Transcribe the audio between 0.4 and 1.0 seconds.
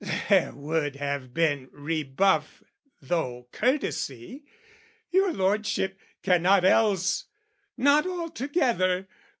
would